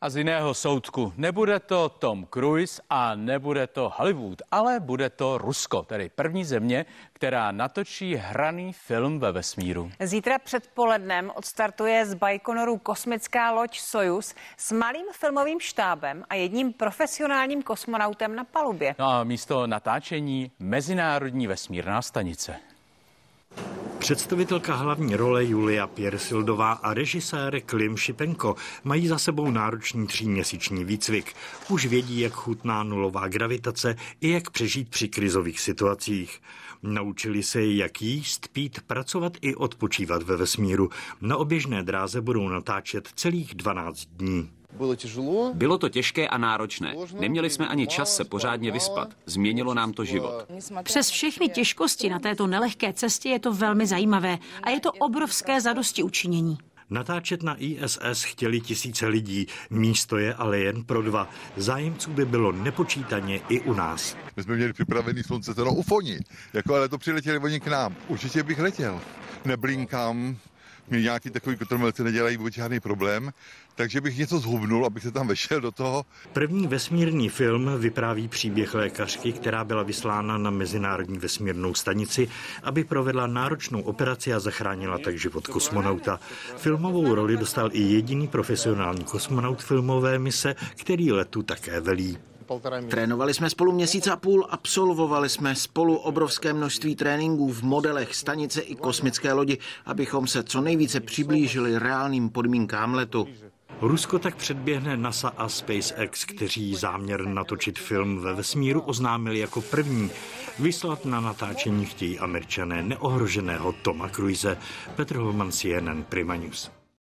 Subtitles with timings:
[0.00, 1.12] A z jiného soudku.
[1.16, 6.86] Nebude to Tom Cruise a nebude to Hollywood, ale bude to Rusko, tedy první země,
[7.12, 9.90] která natočí hraný film ve vesmíru.
[10.00, 17.62] Zítra předpolednem odstartuje z Bajkonoru kosmická loď Sojus s malým filmovým štábem a jedním profesionálním
[17.62, 18.94] kosmonautem na palubě.
[18.98, 22.56] No a místo natáčení Mezinárodní vesmírná stanice.
[23.98, 31.32] Představitelka hlavní role Julia Piersildová a režisér Klim Šipenko mají za sebou náročný tříměsíční výcvik.
[31.68, 36.40] Už vědí, jak chutná nulová gravitace i jak přežít při krizových situacích.
[36.82, 40.90] Naučili se, jak jíst, pít, pracovat i odpočívat ve vesmíru.
[41.20, 44.57] Na oběžné dráze budou natáčet celých 12 dní.
[45.54, 46.94] Bylo to těžké a náročné.
[47.18, 49.08] Neměli jsme ani čas se pořádně vyspat.
[49.26, 50.46] Změnilo nám to život.
[50.82, 55.60] Přes všechny těžkosti na této nelehké cestě je to velmi zajímavé a je to obrovské
[55.60, 56.58] zadosti učinění.
[56.90, 61.30] Natáčet na ISS chtěli tisíce lidí, místo je ale jen pro dva.
[61.56, 64.16] Zájemců by bylo nepočítaně i u nás.
[64.36, 66.18] My jsme měli připravený slunce to u Foni,
[66.52, 67.96] jako ale to přiletěli oni k nám.
[68.08, 69.00] Určitě bych letěl.
[69.44, 70.36] Neblinkám,
[70.90, 73.30] mi nějaký takový kotrmelci nedělají vůbec žádný problém,
[73.74, 76.04] takže bych něco zhubnul, abych se tam vešel do toho.
[76.32, 82.28] První vesmírný film vypráví příběh lékařky, která byla vyslána na Mezinárodní vesmírnou stanici,
[82.62, 86.20] aby provedla náročnou operaci a zachránila tak život kosmonauta.
[86.56, 92.18] Filmovou roli dostal i jediný profesionální kosmonaut filmové mise, který letu také velí.
[92.88, 98.60] Trénovali jsme spolu měsíc a půl, absolvovali jsme spolu obrovské množství tréninků v modelech stanice
[98.60, 103.28] i kosmické lodi, abychom se co nejvíce přiblížili reálným podmínkám letu.
[103.80, 110.10] Rusko tak předběhne NASA a SpaceX, kteří záměr natočit film ve vesmíru oznámili jako první.
[110.58, 114.58] Vyslat na natáčení chtějí američané neohroženého Toma Cruise.
[114.96, 116.77] Petr Holman, CNN Prima News.